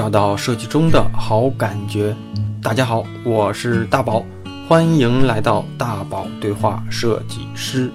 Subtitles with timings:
[0.00, 2.16] 找到设计中的好感觉。
[2.62, 4.24] 大家好，我是大宝，
[4.66, 7.92] 欢迎来到大宝对话设计师。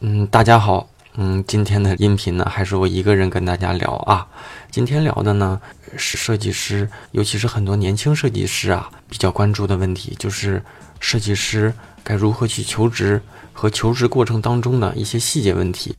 [0.00, 0.86] 嗯，大家好，
[1.16, 4.26] 嗯，今天的音频呢，还是我一个人跟大家聊啊。
[4.70, 5.58] 今天聊的呢，
[5.96, 10.62] 是设计师，尤其是很多年轻设计师啊，比较关注的问题，就是
[11.00, 13.18] 设计师该如何去求职
[13.54, 15.96] 和求职过程当中的一些细节问题。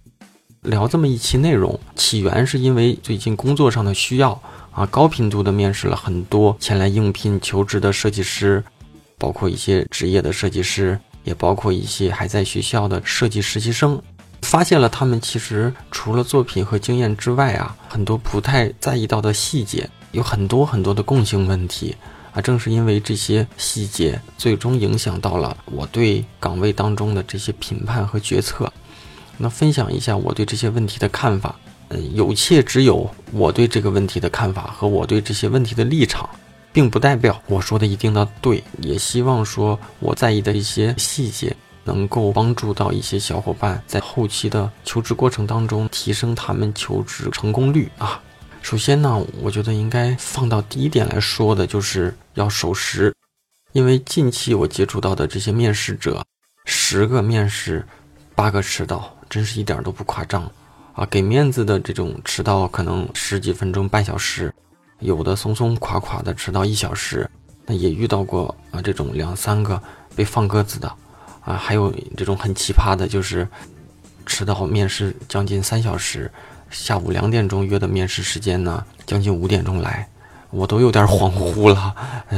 [0.65, 4.39] 聊这么一期内容，起源是因为最近工作上的需要
[4.71, 8.63] 啊，高频度的面试了很多前来应聘求职的设计师，
[9.17, 14.01] 包括一些职业的设计师，也包括一些还在学校的设计实习生，
[14.41, 21.95] 发现了他们其实除了作品和经验之外啊，很多不太在意到的细节，有很多很多的共性问题
[22.33, 28.71] 啊，正是因为这些细节，最终影响到了我对岗位当中的这些评判和决策。
[29.37, 31.55] 那分享一下我对这些问题的看法，
[31.89, 36.29] 嗯，有且只有我对这个问题的看法和我对这些问题的立场，
[36.71, 38.63] 并不代表我说的一定的对。
[38.81, 48.21] 也希望说我在意的一些细节能够帮助到一些小伙伴在后期的求职过程当中提升他们求职成功率啊。
[48.61, 53.13] 首先呢，我觉得应该放到第一点来说的就是要守时，
[53.73, 56.25] 因为近期我接触到的这些面试者，
[56.65, 57.85] 十个面试
[58.33, 59.14] 八个迟到。
[59.29, 60.49] 真是一点都不夸张，
[60.93, 64.53] 啊，给面子的这种迟到可能十几分钟、半小时，
[64.99, 67.29] 有的松松垮垮的迟到一小时，
[67.65, 69.81] 那也遇到过啊，这种两三个
[70.15, 70.87] 被放鸽子的，
[71.43, 73.47] 啊，还有这种很奇葩的，就是
[74.25, 76.31] 迟到面试将近三小时，
[76.69, 80.07] 下午两点钟约的面试时间呢，将近五点钟来，
[80.51, 81.95] 我都有点 恍惚了，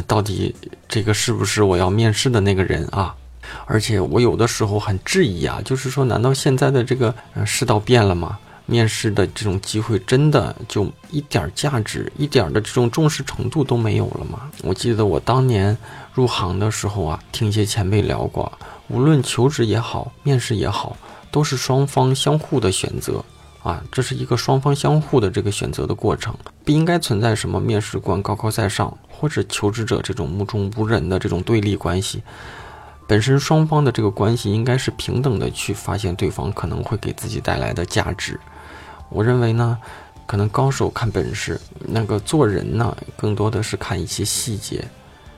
[0.07, 0.55] 到底
[0.87, 3.15] 这个是不是我要面试的那个人啊？
[3.65, 7.13] 而且我有的时候很质疑啊，就是说，难道现在的这个
[7.45, 8.37] 世道变了吗？
[8.69, 14.51] 面试的这种机会真的就一点价值、一点的这种重视程度都没有了吗？
[14.61, 15.77] 我记得我当年
[16.13, 18.51] 入行的时候啊，听一些前辈聊过，
[18.89, 20.97] 无论求职也好，面试也好，
[21.31, 23.23] 都是双方相互的选择
[23.63, 26.35] 啊，这是一个双方相互的这个选择的过程，
[26.65, 32.21] 不应该存在什么面试官高高在上，或者求职者这种目中无人的这种对立关系。
[33.07, 38.37] 本身双方的这个关系应该是平等的，去发现对方可能会给自己带来的价值。
[39.07, 39.77] 我认为呢，
[40.25, 44.83] 可能高手看本事，那个做人呢，更多的是看一些细节。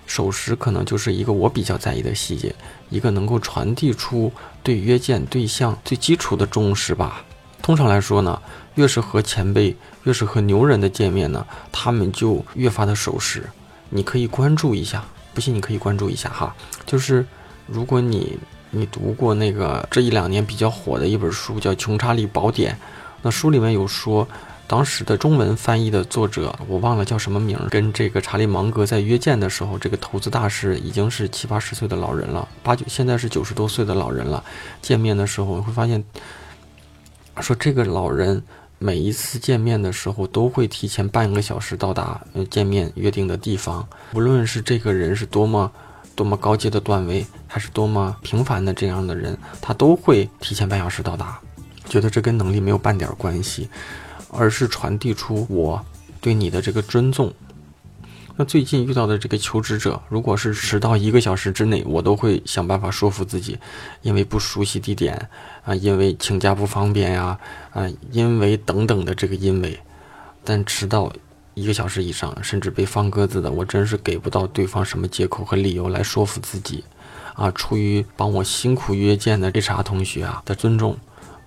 [0.08, 2.56] 守时可能就是一个我比较在意的细节，
[2.90, 7.24] 一个能够传递出对约见对象最基础的重视吧。
[7.62, 8.42] 通常来说呢，
[8.74, 13.48] 越是和前辈，越是和牛人的见面呢，他们就越发的守时。
[13.92, 16.56] 你可以关注一下，不信你可以关注一下哈，
[16.88, 17.24] 就是。
[17.72, 18.38] 如果你
[18.72, 22.74] 你读过那个这一两年比较火的一本书，叫《穷查理宝典》，
[23.22, 24.28] 那书里面有说，
[24.68, 34.44] 当时的中文翻译的作者我忘了叫什么名，跟这个查理芒格在约见的时候，这个投资大师已经是七八十岁的老人了，八九现在是九十多岁的老人了。
[34.82, 36.04] 见面的时候会发现，
[37.42, 38.44] 说这个老人
[38.78, 45.72] 每一次见面的时候都会提前半个小时到达见面约定的地方，无论是这个人是多么。
[46.20, 51.40] 多么高阶的段位，还是多么平凡的这样的人，他都会提前半小时到达。
[51.86, 53.70] 觉得这跟能力没有半点关系，
[54.30, 55.82] 而是传递出我
[56.20, 57.34] 对你的这个尊重。
[58.36, 63.58] 那最近遇到的这个求职者，如果是迟到一个小时之内，我都会想办法说服自己，
[64.02, 65.30] 因为不熟悉地点
[65.64, 67.40] 啊，因为请假不方便呀，
[67.72, 69.80] 啊，因为等等的这个因为，
[70.44, 71.10] 但迟到。
[71.54, 76.84] 一个小时以上，甚至被放鸽子的，我真是给不到对方什么借口和理由来说服自己，
[77.34, 80.98] 啊，出于帮我辛苦约见的 HR 同学啊的尊重，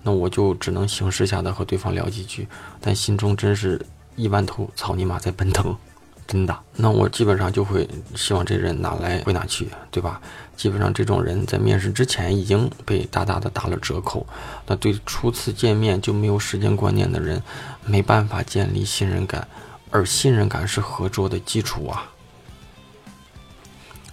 [0.03, 2.47] 那我就只能形式下的和对方聊几句，
[2.79, 3.83] 但心中真是
[4.15, 5.75] 一万头草泥马在奔腾，
[6.27, 6.55] 真的。
[6.75, 10.21] 那我基本上就会希望这人哪来回哪去，对吧？
[10.55, 14.25] 基本上这种人在面试之前已经被大大的打了折扣，
[14.67, 17.41] 那对初次见面就没有时间观念的人，
[17.85, 19.47] 没办法建立信任感。
[19.93, 22.09] 而信任感是合作的基础啊。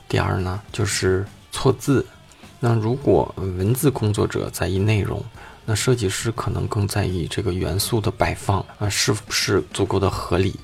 [0.06, 2.06] 第二呢，就是错字。
[2.60, 5.24] 那如果文字工作者在意内容，
[5.64, 10.60] 那设计师可能更在意这个元素的摆放啊，是不是足够的合理？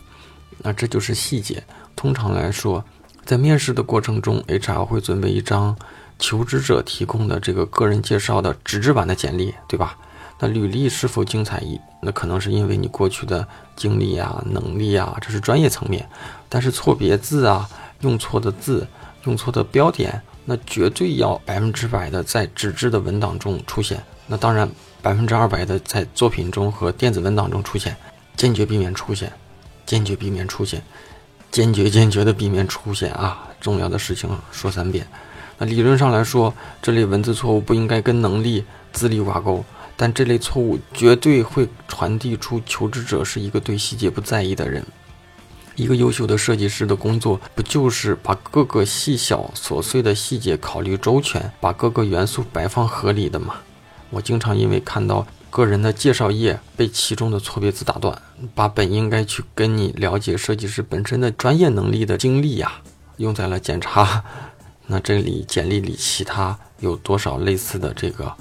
[0.59, 1.65] 那这就是细节。
[1.95, 2.85] 通常来说，
[3.25, 5.75] 在面试的过程中，HR 会准备一张
[6.19, 9.97] 求职者提供的这个个人介绍的纸质版的简历，对吧？
[10.39, 11.61] 那履历是否精彩？
[11.61, 16.09] 一那可能是因为你过去的经历啊、能力啊，这是专业层面。
[16.49, 17.69] 但是错别字啊、
[18.01, 18.87] 用错的字、
[19.25, 24.03] 用错的标点，那绝对要百分之百的在纸质的文档中出现。
[24.27, 24.69] 那当然，
[25.01, 27.97] 百分之二百的在作品中和电子文档中出现，
[28.37, 29.33] 坚决避免出现。
[29.87, 30.83] 坚决避免出现，
[31.53, 33.47] 坚决坚决的避免出现啊！
[33.61, 35.07] 重要的事情说三遍。
[35.59, 39.65] 那理论上来说，这类文字错误不应该跟能力、资历挂钩，
[39.97, 44.85] 但这类错误绝对会传递出求职者是一个对细节不在意的人。
[45.75, 53.57] 一个优秀的设计师的工作，不就是把各个细小琐碎的细节考虑周全，把各个元素摆放合理的吗？
[54.09, 58.23] 我经常因为看到个人的介绍页被其中的错别字打断，
[58.55, 62.81] 把本应该去跟你了解设计师本身的专业能力的精力呀，
[63.19, 64.25] 用在了检查
[64.87, 68.33] 那这里简历里其他有多少类似的这个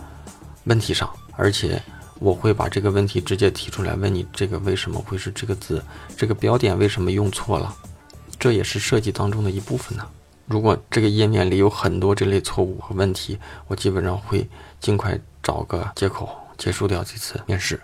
[0.65, 1.81] 问题上，而且。
[2.19, 5.83] 我会把这个问题直接提出来问你：这个为什么会是这个字？
[6.15, 7.75] 这个标点为什么用错了？
[8.39, 10.07] 这也是设计当中的一部分呢。
[10.45, 13.37] 如果这个页面里有很多这类错误和问题，
[13.67, 14.47] 我基本上会
[14.79, 17.81] 尽快找个借口结束掉这次面试。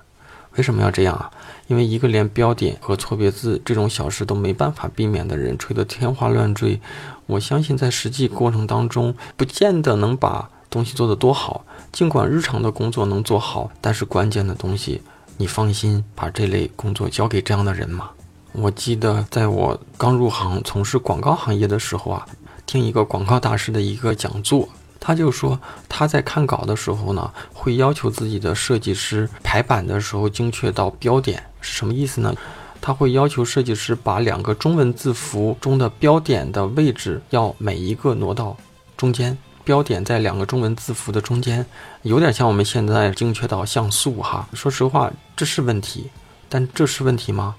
[0.55, 1.29] 为什么要这样啊？
[1.67, 6.79] 因为一个连标点和错别字这种小事都没办法避免的人，吹得天花乱坠，
[7.25, 11.63] 我相信在实际过程当中，不见得能把东西做得多好。
[11.91, 15.03] 尽管日常的工作能做好，但是关键的东西，
[15.37, 18.09] 你放心把这类工作交给这样的人吗？
[18.53, 22.25] 我记得在我刚入行从事广告行业的时候啊，
[22.65, 24.67] 听一个广告大师的一个讲座，
[24.99, 32.33] 他就说他在看稿的时候呢，会要求自己的设计师排版的时候精确到标点，是什么意思呢？
[32.81, 38.57] 他会要求设计师把两个中文字符中的标点的位置要每一个挪到
[38.97, 39.37] 中间。
[39.63, 41.65] 标点在两个中文字符的中间，
[42.01, 44.47] 有点像我们现在精确到像素哈。
[44.53, 46.09] 说实话，这是问题，
[46.49, 47.55] 但这是问题吗？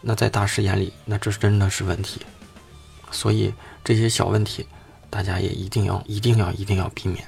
[0.00, 2.20] 那在大师眼里，那这真的是问题。
[3.10, 3.52] 所以
[3.84, 4.66] 这些小问题，
[5.10, 7.24] 大家也一定要、一定要、一定要避免。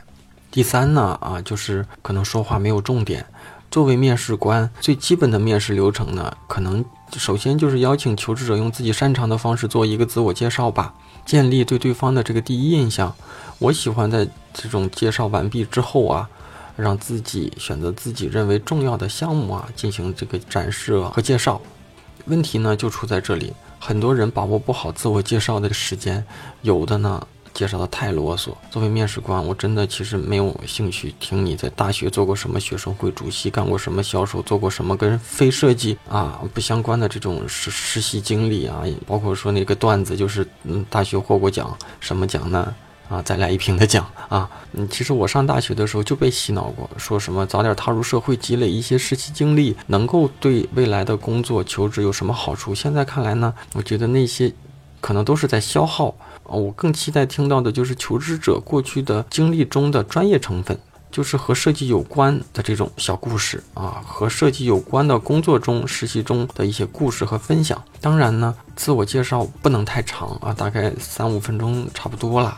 [0.51, 3.27] 第三呢，啊，就是可能说话没有重点。
[3.73, 6.85] 作为面试官，最基本的面试流程呢，可能
[7.17, 10.93] 首先就是邀请求职者用自己擅长的方式做一个自我介绍吧，
[11.25, 13.15] 建立对对方的这个第一印象。
[13.59, 16.29] 我喜欢在这种介绍完毕之后啊，
[16.77, 21.59] 让自己选择自己认为重要的项目啊，进行这个展示和介绍。
[22.27, 26.23] 问题呢就出在这里，很多人把握不好自我介绍的时间，
[26.61, 28.51] 有的呢介绍的太啰嗦。
[28.71, 42.75] 作为面试官，我真的其实没有兴趣听你在大学做过什么学生会主席，干过什么销售，做过什么跟非设计啊不相关的这种实实习经历啊，包括说那个段子，就是嗯大学获过奖，什么奖呢？
[43.09, 44.49] 啊，再来一瓶的奖啊！
[44.73, 52.75] 嗯，其实我上大学的时候就被洗脑过，说什么早点踏入社会，积累一些实习经历，能够对未来的工作求职有什么好处？
[52.75, 54.51] 现在看来呢，我觉得那些
[55.03, 56.15] 可能都是在消耗。
[56.57, 60.79] 我更期待听到的就是求职者过去的经历中的专业成分，
[61.11, 67.83] 就是和设计有关的这种小故事啊，和设计有关的工作中、实习中的一些故事和分享。
[68.01, 72.57] 当然呢，自我介绍不能太长啊，大概三五分钟差不多了。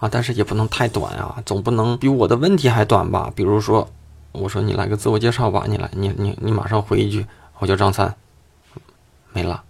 [0.00, 3.32] 啊，但是也不能太短啊，总不能比我的问题还短吧？
[3.36, 3.88] 比如说，
[4.32, 7.24] 我说你来个自我介绍吧，你来，你你你马上回一句，
[7.60, 8.12] 我叫张三，
[9.32, 9.62] 没了，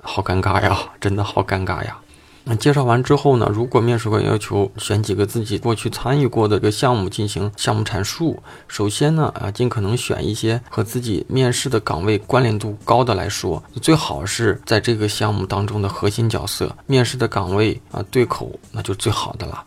[0.00, 1.96] 好尴尬呀，真的好尴尬呀。
[2.42, 3.48] 那介绍完之后呢？
[3.52, 19.62] 如果面试官要求选几个自己过去参与过的这个项目进行项目阐述，首先呢，啊，尽可能选一些和自己面试的岗位关联度高的来说，最好是在这个项目当中的核心角色，面试的岗位啊对口，那就最好的了。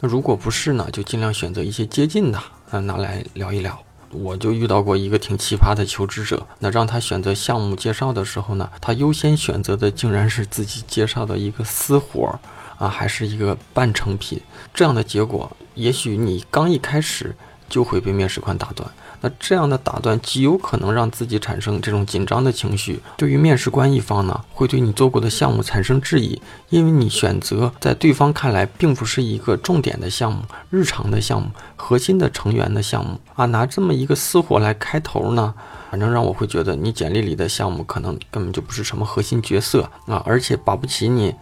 [0.00, 2.38] 那如果不是呢，就尽量选择一些接近的
[2.70, 3.76] 啊拿来聊一聊。
[4.12, 12.38] 我就遇到过一个挺奇葩的求职者，那让他选择项目介绍的时候呢，他优先选择的竟然是自己介绍的一个私活儿，
[12.78, 14.40] 啊，还是一个半成品。
[14.74, 17.34] 这样的结果，也许你刚一开始
[17.68, 18.88] 就会被面试官打断。
[19.22, 35.54] 那这样的打断极有可能让自己产生这种紧张的情绪，对于面试官一方呢，会对你做过的项目产生质疑，因为你选择在对方看来并不是一个重点的项目、日常的项目、核心的成员的项目啊，拿这么一个私活来开头呢，
[35.90, 41.32] 反正让我会觉得你简历里的项目可能根本就不是什么核心角色啊，而且保不齐你，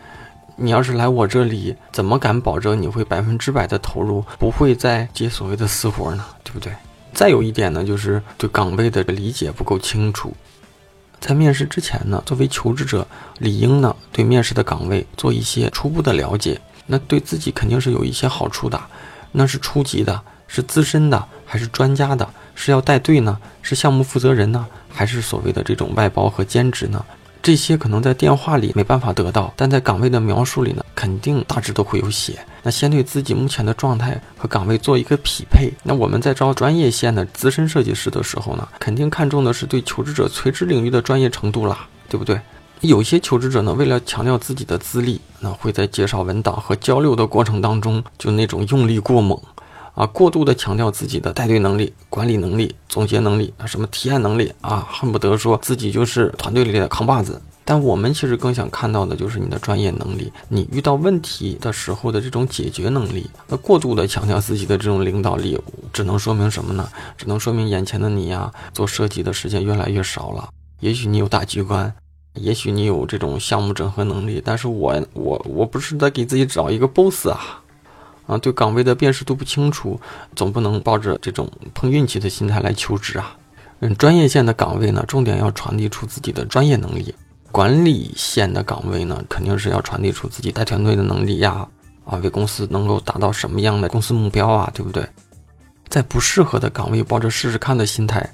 [0.57, 6.23] 你要是来我这里，怎么敢保证你会百分之百的投入，不会再接所谓的私活呢？
[6.45, 6.71] 对不对？
[7.13, 10.35] 再有一点呢，就是对岗位的理解不够清楚。
[11.21, 13.07] 在面试之前呢，作为求职者，
[13.39, 18.81] 理应呢对面试的岗位做一些初步的了解，那对自己肯定是有一些好处的。
[19.33, 22.29] 那是初级的，是资深的，还是专家的？
[22.55, 23.39] 是要带队呢？
[23.63, 24.67] 是项目负责人呢？
[24.89, 27.05] 还是所谓的这种外包和兼职呢？
[27.43, 32.39] 这些可能在电话里没办法得到，但在岗位的描述里呢，肯定大致都会有写。
[32.63, 35.73] 那先对自己目前的状态和岗位做一个匹配。
[35.83, 42.41] 那我们在招专业线的资深设计师的时候呢，肯定看重的是对求职者垂直领域的专业程度啦，对不对？
[42.81, 49.39] 有些求职者呢，为了强调自己的资历，那会在介绍文档和交流的过程当中，就那种用力过猛，
[49.95, 57.41] 啊，过度的强调自己的带队能力、管理能力、总结能力啊，什么提案能力啊，恨不得说自己就是团队里的扛把子。
[57.71, 63.31] 但我们其实更想看到的就是你的专业能力，你遇到问题的时候的这种解决能力。
[63.47, 65.57] 那过度的强调自己的这种领导力，
[65.93, 66.89] 只能说明什么呢？
[67.17, 70.49] 只能说明眼前的你呀，做设计的时间越来越少了。
[70.81, 71.95] 也许你有大局观。
[72.35, 77.63] 也许你有这种项目整合能力，但是我我我不是在给自己找一个 boss 啊，
[78.27, 80.01] 啊，对岗位的辨识度不清楚，
[80.35, 83.37] 总不能抱着这种碰运气的心态来求职啊。
[83.79, 87.15] 嗯，专业线的岗位呢，重点要传递出自己的专业能力；
[87.53, 91.67] 管理线的岗位呢，肯定是要传递出自己带团队的能力呀，
[92.05, 95.09] 啊，为公司能够达到什么样的公司目标啊，对不对？
[95.89, 98.29] 在不适合的岗位，抱着试试看的心态。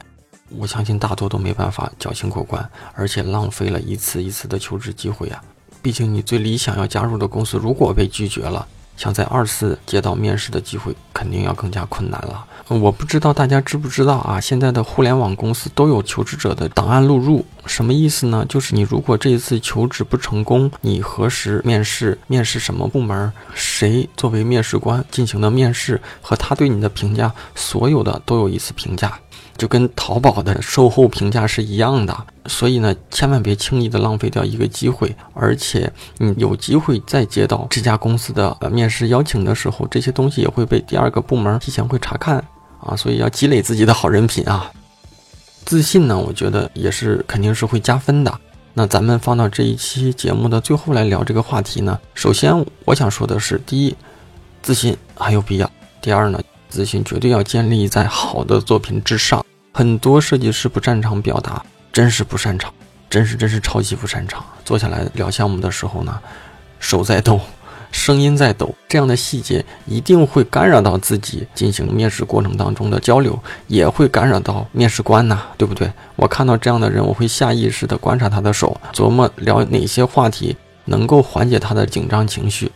[0.51, 5.43] 我相信大多都没办法侥幸过关，而且浪费了一次一次的求职机会啊！
[5.83, 12.47] 毕竟你最理想要加入的公司如果被拒绝了，想在二次接到面试的机会，肯定要更加困难了。
[12.69, 14.41] 我不知道大家知不知道啊？
[14.41, 18.45] 现在的互联网公司都有求职者的档案录入，什么意思呢？
[18.49, 29.17] 就是你如果这一次求职不成功，你何时面试，面试什么部门，谁作为面试官进行的面试和他对你的评价，所有的都有一次评价。
[29.57, 35.15] 就跟淘宝的售后评价是一样的，所以呢，千万别轻易的浪费掉一个机会。
[35.33, 42.45] 而且，你有机会再接到这家公司的面试邀请的时候，这些东西也会被第二个部门提前会查看
[42.87, 44.71] 啊，所以要积累自己的好人品啊。
[45.65, 48.41] 自信呢，我觉得也是肯定是会加分的。
[48.73, 53.97] 那咱们放到这一期节目的最后来聊这个话题呢，首先我想说的是，第一，
[54.63, 55.67] 自信很有必要；
[56.01, 56.41] 第二呢。
[56.69, 59.43] 自信绝对要建立在好的作品之上。
[59.73, 62.75] 很多设计师不擅长表达，真是不擅长，
[63.09, 64.45] 真是真是超级不擅长。
[64.65, 66.21] 坐下来聊项目的时候呢，
[66.81, 67.41] 手在抖，
[67.91, 75.91] 声音在抖，这样的细节一定会干扰到自己进行面试过程当中的交流，也会干扰到面试官呐，对不对？
[76.17, 82.71] 我看到这样的人，我会下意识地观察他的手，琢磨聊哪些话题能够缓解他的紧张情绪。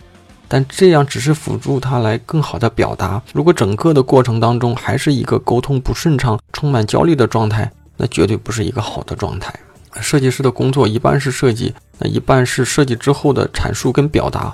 [0.49, 3.23] 但这样只是辅助他来更好的表达。
[3.33, 9.55] 如果整个的过程当中还是一个沟通不顺畅、充满焦虑的状态，那绝对不是一个好的状态。
[10.01, 14.53] 设计师的工作一半是设计，那一半是设计之后的阐述跟表达，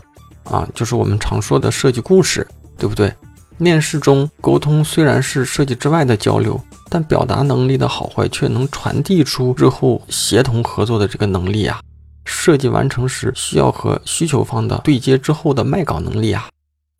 [0.50, 2.46] 啊，就是我们常说的设计故事，
[2.78, 3.12] 对不对？
[3.58, 6.60] 面试中沟通虽然是设计之外的交流，
[6.90, 11.80] 但表达能力的好坏却能传递出日后协同合作的这个能力啊。
[12.26, 16.48] 设计完成时需要和需求方的对接之后的卖稿能力啊，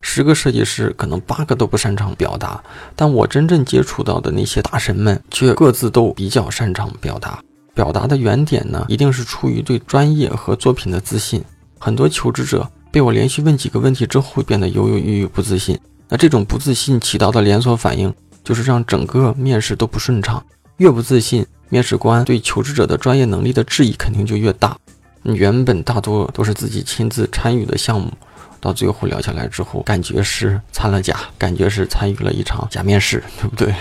[0.01, 2.63] 十个设计师可能八个都不擅长表达，
[2.95, 7.39] 但我真正接触到的那些大神们却各自都比较擅长表达。
[7.75, 11.43] 表达的原点呢，一定是出于对专业和作品的自信。
[11.77, 15.79] 很多求职者被我连续问几个问题之后，变得犹犹豫豫、不自信。
[16.09, 18.13] 那这种不自信起到的连锁反应，
[18.43, 20.43] 就是让整个面试都不顺畅。
[20.77, 24.77] 越不自信，面试官对求职者的专业能力的质疑肯定就越大。
[25.23, 28.09] 原本大多都是自己亲自参与的项目，
[28.61, 33.73] 到最后聊下来之后，感觉是掺了假，感觉是参与了一场假面试，对不对？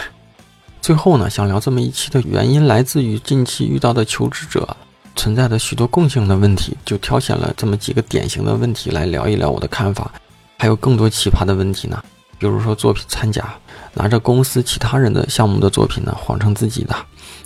[0.81, 4.77] 最后呢，想聊这么一期的原因，来自于近期遇到的求职者
[5.17, 10.13] 存在的许多共性的问题，就挑选了这么几个典型的问题来聊一聊我的看法。
[10.59, 12.01] 还有更多奇葩的问题呢，
[12.39, 13.55] 比如说作品参假，
[13.95, 16.95] 拿着公司其他人的项目的作品呢谎称自己的，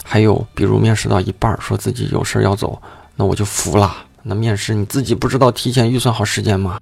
[0.04, 2.80] 还有比如面试到一半说自己有事要走。
[3.16, 3.94] 那我就服了。
[4.22, 6.78] 那面试你自己不知道提前预算好时间吗？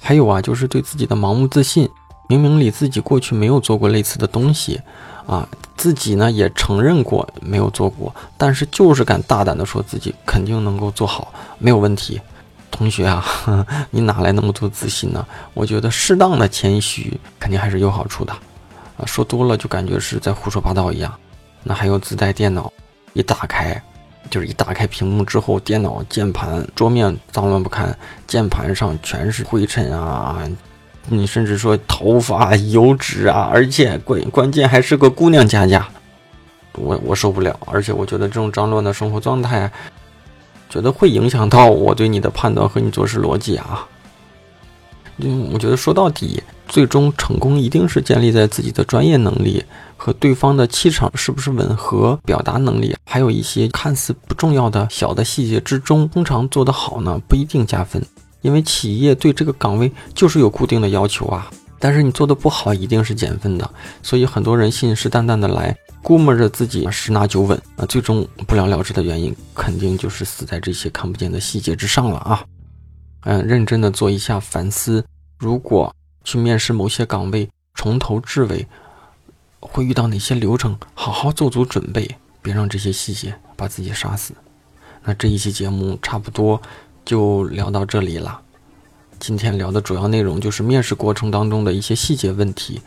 [0.00, 1.88] 还有啊，就是对自己的盲目自信，
[2.28, 4.80] 明明你自己过去没有做过类似的东西，
[5.28, 12.20] 啊，自己呢也承认过没有做过，但是就是敢大胆的说自己肯定能够做好，没有问题。
[12.70, 13.24] 同学啊，
[13.90, 15.24] 你哪来那么多自信呢？
[15.52, 18.32] 我觉得适当的谦虚肯定还是有好处的，
[18.96, 21.14] 啊，说多了就感觉是在胡说八道一样。
[21.62, 22.72] 那还有自带电脑，
[23.12, 23.80] 一打开。
[24.30, 30.46] 就是一打开屏幕之后，电脑键盘桌面脏乱不堪，键盘上全是灰尘啊！
[31.10, 35.88] 你甚至说头发油脂啊，而且关关键还是个姑娘家家，
[36.74, 37.58] 我我受不了。
[37.66, 39.70] 而且我觉得这种脏乱的生活状态，
[40.68, 43.86] 觉得会影响到我对你的判断和你做事逻辑啊。
[45.18, 49.64] 嗯，我觉得说到底，最终成功一定是建立在自己的专业能力。
[50.00, 52.16] 和对方的气场是不是吻合？
[52.24, 58.00] 表达能力，还有一些看似不重要的小的细节之中，通常做得好呢，不一定加分，
[58.40, 61.50] 因为企业对这个岗位就是有固定的要求啊。
[61.80, 63.70] 但是你做的不好，一定是减分的。
[64.02, 72.44] 所以很多人信誓旦旦的来，估摸着自己十拿九稳啊，最终不了了之的原因，肯定就是死在这些看不见的细节之上了啊。
[73.22, 75.04] 嗯，认真的做一下反思，
[75.38, 78.66] 如果去面试某些岗位，从头至尾
[79.60, 84.34] 会遇到哪些流程，好好做足准备，别让这些细节把自己杀死。
[85.04, 86.60] 那这一期节目差不多
[87.08, 88.38] 就聊到这里了。
[89.18, 92.82] 今天聊的主要内容就是面试过程当中的一些细节问题，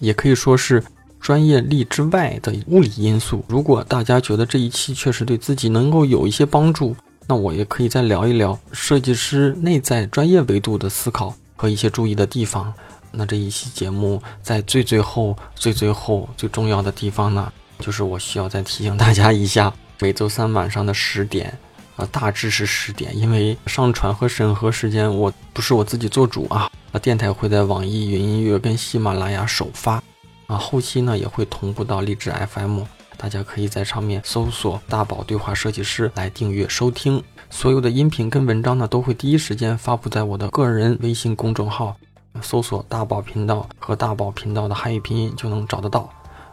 [0.00, 0.82] 也可以说是
[1.20, 3.44] 专业力之外的物理因素。
[3.46, 12.72] 如果大家觉得这一期确实对自己能够有一些帮助，那我也可以再聊一聊设计师内在专业维度的思考和一些注意的地方。
[13.10, 21.58] 那这一期节目在最最后、最最后最重要的地方呢，就是我需要再提醒大家一下，每周三晚上的十点。
[21.96, 26.70] 啊，大致是十点，因为上传和审核时间我不是我自己做主啊。
[26.92, 30.02] 啊，电台会在网易云音乐跟喜马拉雅首发，
[30.46, 32.82] 啊，后期呢也会同步到荔枝 FM，
[33.16, 37.22] 大家可以在上面搜索“大宝对话设计师”来订阅收听。
[37.48, 41.96] 所有的音频跟文章呢都会第一时间发布在我的个人微信公众号，
[42.42, 46.10] 搜索“大宝频道”和“大宝频道”的汉语拼音就能找得到。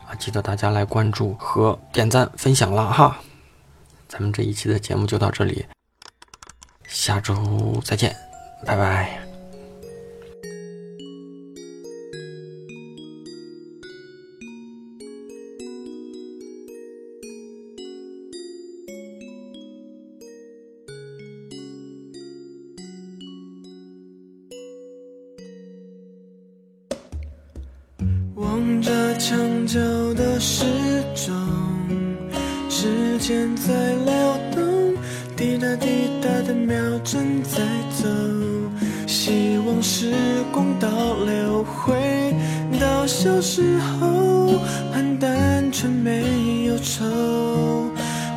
[0.08, 3.18] 啊，记得大家来关注和点赞分享了哈。
[4.10, 5.66] 咱们这一期的节目就到这里，
[6.88, 8.14] 下周再见，
[8.66, 9.22] 拜拜。
[28.36, 29.80] 望着墙角
[30.16, 30.66] 的时
[31.16, 31.69] 钟。
[33.20, 33.74] 时间在
[34.06, 34.14] 流
[34.56, 34.96] 动，
[35.36, 35.88] 滴答滴
[36.22, 37.62] 答的秒针在
[38.02, 38.08] 走。
[39.06, 40.14] 希望时
[40.54, 40.88] 光倒
[41.26, 42.34] 流，回
[42.80, 44.58] 到小时候，
[44.94, 47.04] 很单纯没有愁。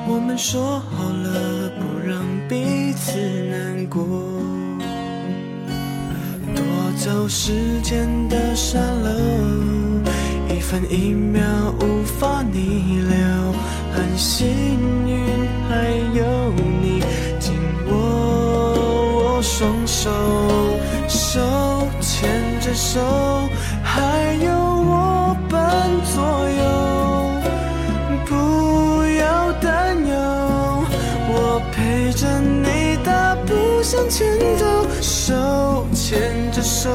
[0.09, 3.13] 我们说好了，不让彼此
[3.53, 4.03] 难过。
[6.57, 6.65] 夺
[6.97, 7.53] 走时
[7.85, 9.13] 间的沙漏，
[10.53, 11.41] 一分一秒
[11.81, 13.55] 无法逆流。
[13.95, 14.47] 很幸
[20.03, 20.11] 手，
[21.07, 21.39] 手
[22.01, 22.29] 牵
[22.61, 22.99] 着手，
[23.85, 26.21] 还有我伴左
[26.59, 26.63] 右。
[28.27, 28.33] 不
[29.21, 30.13] 要担忧，
[31.29, 34.27] 我陪着你大步向前
[34.59, 34.67] 走，
[35.01, 36.91] 手牵着手，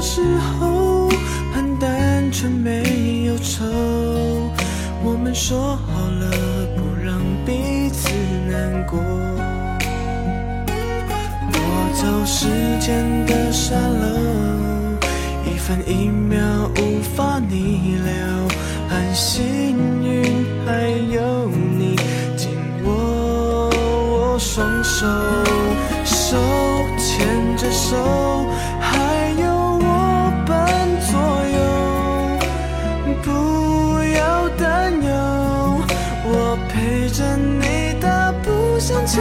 [0.00, 1.08] 时候，
[1.54, 3.64] 很单纯没有愁。
[5.02, 6.30] 我们说好了，
[6.76, 8.10] 不让彼此
[8.50, 8.98] 难过。
[11.52, 11.60] 夺
[11.94, 12.46] 走时
[12.80, 14.06] 间的沙漏，
[15.44, 16.38] 一分一秒
[16.78, 18.48] 无法逆流。
[18.88, 21.96] 很幸运还有你
[22.36, 22.50] 紧
[22.84, 25.06] 握我双手，
[26.04, 26.36] 手
[26.98, 28.45] 牵着手，
[38.86, 39.18] 想起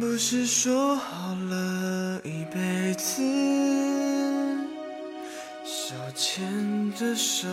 [0.00, 3.22] 不是说好了一辈子
[5.64, 7.48] 手牵着手。